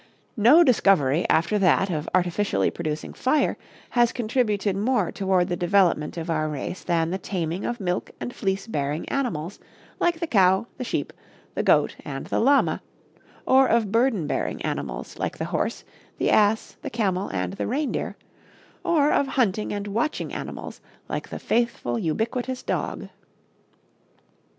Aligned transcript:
No 0.35 0.63
discovery 0.63 1.27
after 1.29 1.59
that 1.59 1.91
of 1.91 2.09
artificially 2.15 2.71
producing 2.71 3.13
fire 3.13 3.55
has 3.91 4.11
contributed 4.11 4.75
more 4.75 5.11
toward 5.11 5.47
the 5.47 5.55
development 5.55 6.17
of 6.17 6.27
our 6.27 6.49
race 6.49 6.83
than 6.83 7.11
the 7.11 7.19
taming 7.19 7.65
of 7.65 7.79
milk 7.79 8.09
and 8.19 8.33
fleece 8.33 8.65
bearing 8.65 9.07
animals, 9.09 9.59
like 9.99 10.19
the 10.19 10.25
cow, 10.25 10.65
the 10.79 10.83
sheep, 10.83 11.13
the 11.53 11.61
goat 11.61 11.95
and 12.03 12.25
the 12.25 12.39
llama, 12.39 12.81
or 13.45 13.67
of 13.67 13.91
burden 13.91 14.25
bearing 14.25 14.59
animals, 14.63 15.19
like 15.19 15.37
the 15.37 15.45
horse, 15.45 15.83
the 16.17 16.31
ass, 16.31 16.77
the 16.81 16.89
camel 16.89 17.29
and 17.29 17.53
the 17.53 17.67
reindeer, 17.67 18.17
or 18.83 19.11
of 19.11 19.27
hunting 19.27 19.71
and 19.71 19.85
watching 19.85 20.33
animals 20.33 20.81
like 21.09 21.29
the 21.29 21.37
faithful, 21.37 21.99
ubiquitous 21.99 22.63
dog. 22.63 23.07